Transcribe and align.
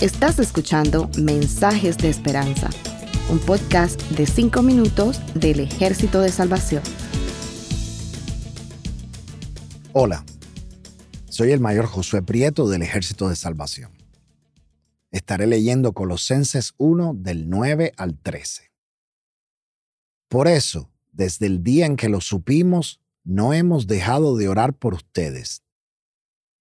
Estás 0.00 0.38
escuchando 0.38 1.08
Mensajes 1.16 1.96
de 1.98 2.08
Esperanza, 2.08 2.70
un 3.30 3.38
podcast 3.38 4.00
de 4.10 4.26
5 4.26 4.62
minutos 4.62 5.20
del 5.34 5.60
Ejército 5.60 6.20
de 6.20 6.30
Salvación. 6.30 6.82
Hola, 9.92 10.24
soy 11.28 11.52
el 11.52 11.60
mayor 11.60 11.86
Josué 11.86 12.22
Prieto 12.22 12.68
del 12.68 12.82
Ejército 12.82 13.28
de 13.28 13.36
Salvación. 13.36 13.92
Estaré 15.10 15.46
leyendo 15.46 15.92
Colosenses 15.92 16.74
1 16.78 17.14
del 17.14 17.50
9 17.50 17.92
al 17.96 18.18
13. 18.18 18.72
Por 20.28 20.48
eso, 20.48 20.90
desde 21.12 21.46
el 21.46 21.62
día 21.62 21.84
en 21.84 21.96
que 21.96 22.08
lo 22.08 22.22
supimos, 22.22 23.00
no 23.22 23.52
hemos 23.52 23.86
dejado 23.86 24.36
de 24.36 24.48
orar 24.48 24.72
por 24.72 24.94
ustedes. 24.94 25.62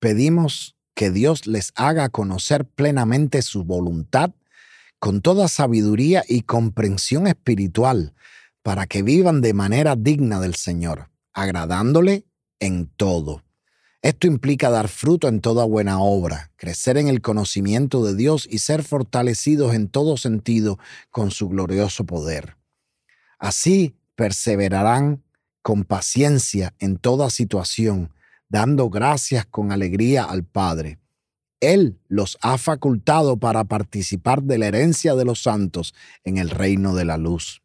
Pedimos 0.00 0.77
que 0.98 1.12
Dios 1.12 1.46
les 1.46 1.72
haga 1.76 2.08
conocer 2.08 2.64
plenamente 2.64 3.42
su 3.42 3.62
voluntad 3.62 4.32
con 4.98 5.20
toda 5.20 5.46
sabiduría 5.46 6.24
y 6.26 6.40
comprensión 6.42 7.28
espiritual, 7.28 8.14
para 8.64 8.88
que 8.88 9.04
vivan 9.04 9.40
de 9.40 9.54
manera 9.54 9.94
digna 9.94 10.40
del 10.40 10.56
Señor, 10.56 11.08
agradándole 11.32 12.24
en 12.58 12.88
todo. 12.88 13.44
Esto 14.02 14.26
implica 14.26 14.70
dar 14.70 14.88
fruto 14.88 15.28
en 15.28 15.40
toda 15.40 15.64
buena 15.64 16.00
obra, 16.00 16.50
crecer 16.56 16.98
en 16.98 17.06
el 17.06 17.20
conocimiento 17.22 18.04
de 18.04 18.16
Dios 18.16 18.48
y 18.50 18.58
ser 18.58 18.82
fortalecidos 18.82 19.74
en 19.74 19.86
todo 19.86 20.16
sentido 20.16 20.80
con 21.12 21.30
su 21.30 21.48
glorioso 21.48 22.06
poder. 22.06 22.56
Así 23.38 23.94
perseverarán 24.16 25.22
con 25.62 25.84
paciencia 25.84 26.74
en 26.80 26.96
toda 26.96 27.30
situación, 27.30 28.10
dando 28.48 28.90
gracias 28.90 29.46
con 29.46 29.72
alegría 29.72 30.24
al 30.24 30.44
Padre. 30.44 30.98
Él 31.60 31.98
los 32.08 32.38
ha 32.40 32.56
facultado 32.56 33.36
para 33.36 33.64
participar 33.64 34.42
de 34.42 34.58
la 34.58 34.66
herencia 34.68 35.14
de 35.14 35.24
los 35.24 35.42
santos 35.42 35.94
en 36.24 36.38
el 36.38 36.50
reino 36.50 36.94
de 36.94 37.04
la 37.04 37.18
luz. 37.18 37.62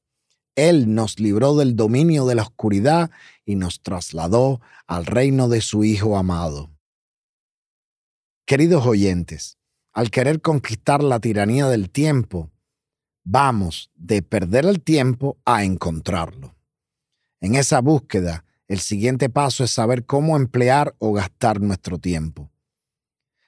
Él 0.56 0.94
nos 0.94 1.20
libró 1.20 1.56
del 1.56 1.76
dominio 1.76 2.26
de 2.26 2.36
la 2.36 2.44
oscuridad 2.44 3.12
y 3.46 3.56
nos 3.56 3.82
trasladó 3.82 4.62
al 4.88 5.06
reino 5.06 5.48
de 5.48 5.62
su 5.62 5.84
Hijo 5.84 6.18
amado. 6.18 6.70
Queridos 8.46 8.86
oyentes, 8.86 9.58
al 9.94 10.12
querer 10.12 10.42
conquistar 10.42 11.04
la 11.04 11.20
tiranía 11.20 11.68
del 11.68 11.90
tiempo, 11.90 12.52
vamos 13.24 13.92
de 13.96 14.22
perder 14.22 14.66
el 14.66 14.82
tiempo 14.82 15.38
a 15.46 15.64
encontrarlo. 15.64 16.56
En 17.40 17.56
esa 17.56 17.80
búsqueda, 17.80 18.46
el 18.74 18.80
siguiente 18.80 19.30
paso 19.30 19.64
es 19.64 19.72
saber 19.72 20.06
cómo 20.06 20.36
emplear 20.36 20.96
o 20.98 21.14
gastar 21.14 21.62
nuestro 21.62 22.00
tiempo. 22.00 22.52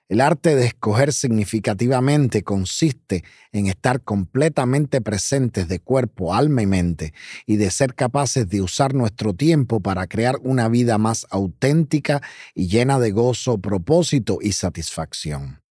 El 0.07 0.21
arte 0.21 0.55
de 0.55 0.67
escoger 0.67 1.11
significativamente 1.13 2.43
consiste 2.43 3.23
en 3.51 3.65
estar 3.65 4.03
completamente 4.03 5.01
presentes 5.01 5.67
de 5.67 5.79
cuerpo, 5.79 6.35
alma 6.35 6.61
y 6.61 6.67
mente 6.67 7.13
y 7.47 7.55
de 7.55 7.71
ser 7.71 7.95
capaces 7.95 8.47
de 8.47 8.61
usar 8.61 8.93
nuestro 8.93 9.33
tiempo 9.33 9.79
para 9.79 10.05
crear 10.05 10.35
una 10.43 10.69
vida 10.69 10.99
más 10.99 11.25
auténtica 11.31 12.21
y 12.53 12.67
llena 12.67 12.99
de 12.99 13.09
gozo, 13.09 13.57
propósito 13.57 14.37
y 14.41 14.51
satisfacción. 14.51 15.63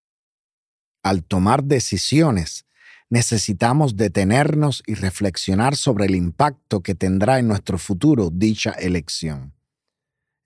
Al 1.04 1.22
tomar 1.22 1.62
decisiones, 1.62 2.66
necesitamos 3.10 3.96
detenernos 3.96 4.82
y 4.86 4.94
reflexionar 4.94 5.76
sobre 5.76 6.06
el 6.06 6.14
impacto 6.14 6.82
que 6.82 6.94
tendrá 6.94 7.38
en 7.38 7.48
nuestro 7.48 7.78
futuro 7.78 8.30
dicha 8.32 8.72
elección. 8.72 9.54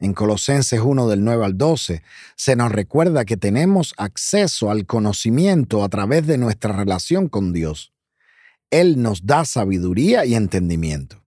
En 0.00 0.14
Colosenses 0.14 0.80
1 0.80 1.08
del 1.08 1.24
9 1.24 1.44
al 1.44 1.58
12 1.58 2.02
se 2.36 2.56
nos 2.56 2.70
recuerda 2.70 3.24
que 3.24 3.36
tenemos 3.36 3.94
acceso 3.96 4.70
al 4.70 4.86
conocimiento 4.86 5.82
a 5.82 5.88
través 5.88 6.26
de 6.26 6.38
nuestra 6.38 6.72
relación 6.72 7.28
con 7.28 7.52
Dios. 7.52 7.92
Él 8.70 9.02
nos 9.02 9.26
da 9.26 9.44
sabiduría 9.44 10.24
y 10.24 10.34
entendimiento. 10.34 11.24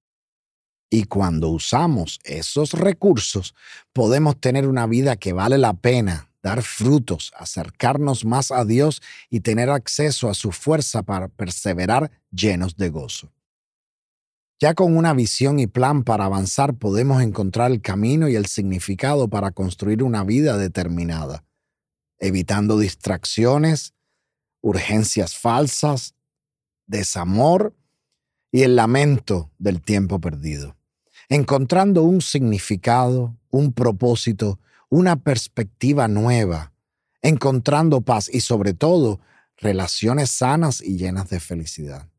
Y 0.90 1.06
cuando 1.06 1.50
usamos 1.50 2.20
esos 2.24 2.74
recursos, 2.74 3.56
podemos 3.94 4.40
tener 4.40 4.68
una 4.68 4.88
vida 4.88 5.16
que 5.16 5.34
vale 5.34 5.58
la 5.58 5.74
pena, 5.74 6.30
dar 6.42 6.64
frutos, 6.64 7.32
acercarnos 7.38 8.26
más 8.26 8.52
a 8.52 8.66
Dios 8.66 9.02
y 9.30 9.42
tener 9.42 9.70
acceso 9.70 10.30
a 10.30 10.34
su 10.34 10.52
fuerza 10.52 11.04
para 11.04 11.28
perseverar 11.28 12.12
llenos 12.32 12.78
de 12.78 12.90
gozo. 12.90 13.32
Ya 14.60 14.76
con 14.76 14.96
una 14.96 15.14
visión 15.14 15.60
y 15.60 15.66
plan 15.68 16.04
para 16.04 16.26
avanzar 16.26 16.76
podemos 16.76 17.22
encontrar 17.24 17.72
el 17.72 17.82
camino 17.82 18.30
y 18.30 18.36
el 18.36 18.46
significado 18.46 19.28
para 19.28 19.52
construir 19.52 20.04
una 20.04 20.24
vida 20.24 20.58
determinada, 20.58 21.44
evitando 22.20 22.78
distracciones, 22.78 23.94
urgencias 24.62 25.36
falsas, 25.36 26.14
desamor 26.86 27.76
y 28.52 28.62
el 28.62 28.76
lamento 28.76 29.50
del 29.58 29.82
tiempo 29.82 30.20
perdido, 30.20 30.78
encontrando 31.30 32.04
un 32.04 32.22
significado, 32.22 33.36
un 33.50 33.74
propósito, 33.74 34.60
una 34.92 35.16
perspectiva 35.16 36.10
nueva, 36.10 36.74
encontrando 37.22 38.02
paz 38.02 38.30
y 38.32 38.42
sobre 38.42 38.74
todo 38.74 39.22
relaciones 39.56 40.30
sanas 40.32 40.82
y 40.82 40.98
llenas 40.98 41.30
de 41.30 41.40
felicidad. 41.40 42.10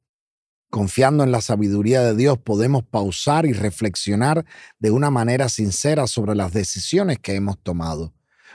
Confiando 0.70 1.22
en 1.22 1.32
la 1.32 1.42
sabiduría 1.42 2.00
de 2.00 2.16
Dios 2.16 2.38
podemos 2.38 2.82
pausar 2.82 3.44
y 3.44 3.52
reflexionar 3.52 4.46
de 4.78 4.90
una 4.90 5.10
manera 5.10 5.50
sincera 5.50 6.06
sobre 6.06 6.34
las 6.34 6.54
decisiones 6.54 7.18
que 7.18 7.34
hemos 7.34 7.58
tomado. 7.58 8.14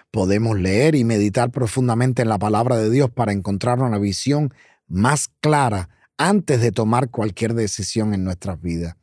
Podemos 0.09 0.59
leer 0.59 0.95
y 0.95 1.03
meditar 1.03 1.51
profundamente 1.51 2.23
en 2.23 2.29
la 2.29 2.39
palabra 2.39 2.77
de 2.77 2.89
Dios 2.89 3.11
para 3.11 3.33
encontrar 3.33 3.83
una 3.83 3.99
visión 3.99 4.51
más 4.87 5.29
clara 5.41 5.89
antes 6.17 6.59
de 6.59 6.71
tomar 6.71 7.11
cualquier 7.11 7.53
decisión 7.53 8.15
en 8.15 8.23
nuestras 8.23 8.59
vidas. 8.59 8.95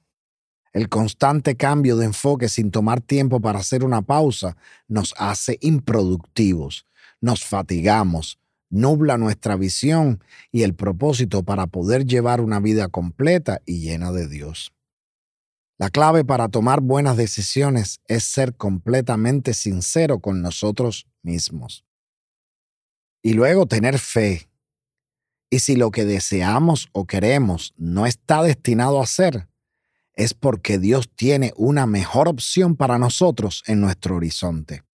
El 0.74 0.88
constante 0.88 1.56
cambio 1.56 1.96
de 1.96 2.06
enfoque 2.06 2.48
sin 2.48 2.72
tomar 2.72 3.00
tiempo 3.00 3.40
para 3.40 3.60
hacer 3.60 3.84
una 3.84 4.02
pausa 4.02 4.56
nos 4.88 5.14
hace 5.16 5.56
improductivos, 5.60 6.84
nos 7.20 7.44
fatigamos, 7.44 8.40
nubla 8.70 9.16
nuestra 9.16 9.54
visión 9.54 10.20
y 10.50 10.64
el 10.64 10.74
propósito 10.74 11.44
para 11.44 11.68
poder 11.68 12.04
llevar 12.06 12.40
una 12.40 12.58
vida 12.58 12.88
completa 12.88 13.62
y 13.64 13.82
llena 13.82 14.10
de 14.10 14.28
Dios. 14.28 14.72
La 15.78 15.90
clave 15.90 16.24
para 16.24 16.48
tomar 16.48 16.80
buenas 16.80 17.16
decisiones 17.16 18.00
es 18.08 18.24
ser 18.24 18.56
completamente 18.56 19.54
sincero 19.54 20.18
con 20.18 20.42
nosotros 20.42 21.06
mismos. 21.22 21.84
Y 23.22 23.34
luego 23.34 23.66
tener 23.66 24.00
fe. 24.00 24.48
Y 25.50 25.60
si 25.60 25.76
lo 25.76 25.92
que 25.92 26.04
deseamos 26.04 26.88
o 26.90 27.06
queremos 27.06 27.74
no 27.76 28.06
está 28.06 28.42
destinado 28.42 29.00
a 29.00 29.06
ser, 29.06 29.48
es 30.16 30.32
porque 30.34 30.78
Dios 30.78 31.10
tiene 31.14 31.52
una 31.56 31.86
mejor 31.86 32.28
opción 32.28 32.76
para 32.76 32.98
nosotros 32.98 33.62
en 33.66 33.80
nuestro 33.80 34.16
horizonte. 34.16 34.84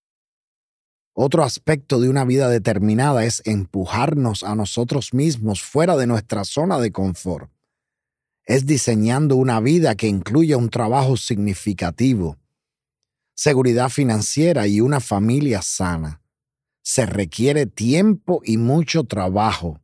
Otro 1.13 1.45
aspecto 1.45 2.01
de 2.01 2.09
una 2.09 2.25
vida 2.25 2.49
determinada 2.49 3.25
es 3.25 3.43
empujarnos 3.45 4.43
a 4.43 4.55
nosotros 4.55 5.13
mismos 5.13 5.63
fuera 5.63 5.97
de 5.97 6.07
nuestra 6.07 6.45
zona 6.45 6.79
de 6.79 6.93
confort. 6.93 7.51
Es 8.45 8.65
diseñando 8.65 9.37
una 9.37 9.61
vida 9.61 9.95
que 9.95 10.09
incluya 10.09 10.57
un 10.57 10.71
trabajo 10.71 11.17
significativo, 11.17 12.39
seguridad 13.35 13.91
financiera 13.91 14.67
y 14.67 14.81
una 14.81 15.01
familia 15.01 15.61
sana. 15.63 16.23
Se 16.83 17.05
requiere 17.05 17.67
tiempo 17.67 18.41
y 18.43 18.57
mucho 18.57 19.05
trabajo, 19.05 19.81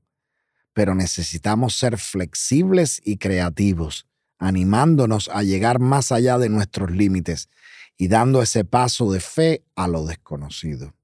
pero 0.72 0.94
necesitamos 0.94 1.76
ser 1.76 1.98
flexibles 1.98 3.00
y 3.04 3.18
creativos 3.18 4.06
animándonos 4.38 5.28
a 5.28 5.42
llegar 5.42 5.78
más 5.78 6.12
allá 6.12 6.38
de 6.38 6.48
nuestros 6.48 6.91
límites 6.91 7.48
y 7.97 8.08
dando 8.08 8.42
ese 8.42 8.64
paso 8.64 9.10
de 9.10 9.20
fe 9.20 9.64
a 9.74 9.88
lo 9.88 10.04
desconocido. 10.04 10.94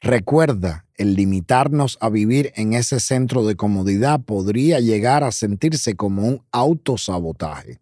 Recuerda, 0.00 0.86
el 0.94 1.14
limitarnos 1.14 1.98
a 2.00 2.08
vivir 2.08 2.52
en 2.56 2.74
ese 2.74 3.00
centro 3.00 3.44
de 3.44 3.56
comodidad 3.56 4.20
podría 4.20 4.80
llegar 4.80 5.24
a 5.24 5.32
sentirse 5.32 5.96
como 5.96 6.26
un 6.26 6.44
autosabotaje. 6.52 7.80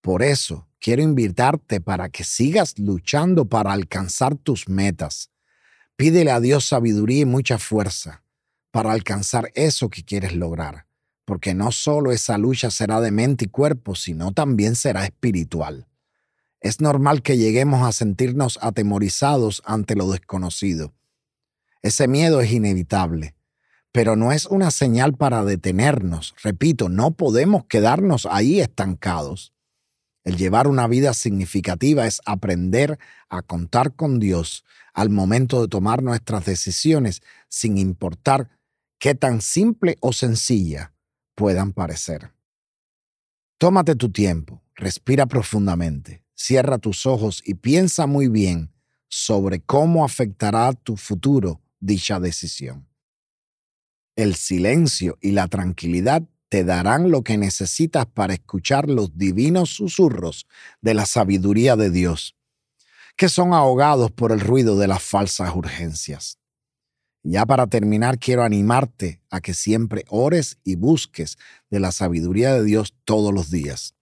Por 0.00 0.22
eso, 0.22 0.66
quiero 0.80 1.02
invitarte 1.02 1.80
para 1.80 2.08
que 2.08 2.24
sigas 2.24 2.78
luchando 2.78 3.46
para 3.46 3.72
alcanzar 3.72 4.34
tus 4.36 4.68
metas. 4.68 5.30
Pídele 5.96 6.32
a 6.32 6.40
Dios 6.40 6.66
sabiduría 6.66 7.20
y 7.20 7.26
mucha 7.26 7.58
fuerza 7.58 8.24
para 8.70 8.92
alcanzar 8.92 9.52
eso 9.54 9.88
que 9.88 10.02
quieres 10.02 10.34
lograr 10.34 10.86
porque 11.24 11.54
no 11.54 11.72
solo 11.72 12.12
esa 12.12 12.38
lucha 12.38 12.70
será 12.70 13.00
de 13.00 13.10
mente 13.10 13.44
y 13.46 13.48
cuerpo, 13.48 13.94
sino 13.94 14.32
también 14.32 14.74
será 14.74 15.04
espiritual. 15.04 15.86
Es 16.60 16.80
normal 16.80 17.22
que 17.22 17.36
lleguemos 17.36 17.86
a 17.86 17.92
sentirnos 17.92 18.58
atemorizados 18.62 19.62
ante 19.64 19.96
lo 19.96 20.10
desconocido. 20.10 20.92
Ese 21.82 22.06
miedo 22.06 22.40
es 22.40 22.52
inevitable, 22.52 23.34
pero 23.90 24.16
no 24.16 24.32
es 24.32 24.46
una 24.46 24.70
señal 24.70 25.14
para 25.14 25.44
detenernos. 25.44 26.34
Repito, 26.42 26.88
no 26.88 27.12
podemos 27.12 27.64
quedarnos 27.66 28.26
ahí 28.26 28.60
estancados. 28.60 29.52
El 30.24 30.36
llevar 30.36 30.68
una 30.68 30.86
vida 30.86 31.14
significativa 31.14 32.06
es 32.06 32.20
aprender 32.24 32.98
a 33.28 33.42
contar 33.42 33.94
con 33.94 34.20
Dios 34.20 34.64
al 34.94 35.10
momento 35.10 35.60
de 35.60 35.68
tomar 35.68 36.02
nuestras 36.02 36.44
decisiones 36.44 37.22
sin 37.48 37.76
importar 37.76 38.50
qué 38.98 39.16
tan 39.16 39.40
simple 39.40 39.96
o 40.00 40.12
sencilla 40.12 40.92
puedan 41.34 41.72
parecer. 41.72 42.32
Tómate 43.58 43.94
tu 43.94 44.10
tiempo, 44.10 44.62
respira 44.74 45.26
profundamente, 45.26 46.24
cierra 46.34 46.78
tus 46.78 47.06
ojos 47.06 47.42
y 47.44 47.54
piensa 47.54 48.06
muy 48.06 48.28
bien 48.28 48.72
sobre 49.08 49.60
cómo 49.60 50.04
afectará 50.04 50.72
tu 50.72 50.96
futuro 50.96 51.60
dicha 51.78 52.18
decisión. 52.18 52.88
El 54.16 54.34
silencio 54.34 55.16
y 55.20 55.32
la 55.32 55.48
tranquilidad 55.48 56.22
te 56.48 56.64
darán 56.64 57.10
lo 57.10 57.22
que 57.22 57.38
necesitas 57.38 58.04
para 58.04 58.34
escuchar 58.34 58.88
los 58.88 59.16
divinos 59.16 59.70
susurros 59.70 60.46
de 60.82 60.92
la 60.92 61.06
sabiduría 61.06 61.76
de 61.76 61.90
Dios, 61.90 62.36
que 63.16 63.30
son 63.30 63.54
ahogados 63.54 64.10
por 64.10 64.32
el 64.32 64.40
ruido 64.40 64.76
de 64.76 64.86
las 64.86 65.02
falsas 65.02 65.54
urgencias. 65.54 66.41
Ya 67.24 67.46
para 67.46 67.68
terminar, 67.68 68.18
quiero 68.18 68.42
animarte 68.42 69.20
a 69.30 69.40
que 69.40 69.54
siempre 69.54 70.04
ores 70.08 70.58
y 70.64 70.74
busques 70.74 71.38
de 71.70 71.78
la 71.78 71.92
sabiduría 71.92 72.52
de 72.54 72.64
Dios 72.64 72.94
todos 73.04 73.32
los 73.32 73.50
días. 73.50 73.94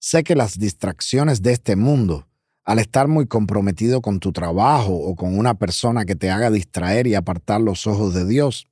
Sé 0.00 0.24
que 0.24 0.34
las 0.34 0.58
distracciones 0.58 1.42
de 1.42 1.52
este 1.52 1.76
mundo, 1.76 2.26
al 2.64 2.80
estar 2.80 3.06
muy 3.06 3.26
comprometido 3.26 4.00
con 4.00 4.18
tu 4.18 4.32
trabajo 4.32 4.94
o 4.94 5.14
con 5.14 5.38
una 5.38 5.54
persona 5.54 6.04
que 6.04 6.16
te 6.16 6.30
haga 6.30 6.50
distraer 6.50 7.06
y 7.06 7.14
apartar 7.14 7.60
los 7.60 7.86
ojos 7.86 8.14
de 8.14 8.26
Dios, 8.26 8.66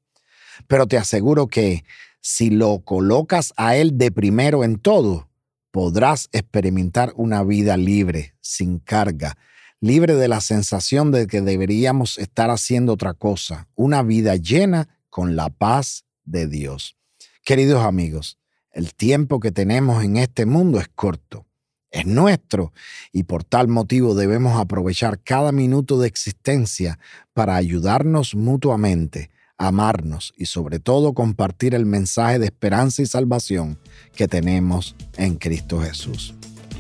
pero 0.67 0.89
te 0.89 0.99
aseguro 0.99 1.47
que 1.47 1.85
si 2.21 2.51
lo 2.51 2.81
colocas 2.81 3.53
a 3.57 3.77
Él 3.77 3.97
de 3.97 4.11
primero 4.11 4.65
en 4.65 4.77
todo, 4.77 5.29
podrás 5.71 6.29
experimentar 6.33 7.13
una 7.15 7.45
vida 7.45 7.77
libre, 7.77 8.35
sin 8.41 8.81
carga, 8.81 9.37
libre 9.81 10.15
de 10.15 10.29
la 10.29 10.41
sensación 10.41 11.11
de 11.11 11.27
que 11.27 11.41
deberíamos 11.41 12.19
estar 12.19 12.51
haciendo 12.51 12.93
otra 12.93 13.15
cosa, 13.15 13.69
una 13.75 14.03
vida 14.03 14.37
llena 14.37 14.89
con 15.09 15.37
la 15.37 15.49
paz 15.51 16.05
de 16.25 16.47
Dios. 16.47 16.97
Queridos 17.45 17.85
amigos, 17.85 18.39
el 18.73 18.95
tiempo 18.95 19.41
que 19.41 19.51
tenemos 19.51 20.05
en 20.05 20.17
este 20.17 20.47
mundo 20.47 20.79
es 20.79 20.89
corto, 20.89 21.47
es 21.91 22.07
nuestro 22.07 22.73
y 23.13 23.25
por 23.25 23.43
tal 23.43 23.69
motivo 23.69 24.15
debemos 24.15 24.61
aprovechar 24.61 25.21
cada 25.23 25.51
minuto 25.51 25.99
de 25.99 26.07
existencia 26.07 26.99
para 27.33 27.57
ayudarnos 27.57 28.35
mutuamente 28.35 29.31
amarnos 29.61 30.33
y 30.39 30.47
sobre 30.47 30.79
todo 30.79 31.13
compartir 31.13 31.75
el 31.75 31.85
mensaje 31.85 32.39
de 32.39 32.47
esperanza 32.47 33.03
y 33.03 33.07
salvación 33.07 33.79
que 34.15 34.27
tenemos 34.27 34.97
en 35.19 35.37
Cristo 35.37 35.83
Jesús. 35.83 36.35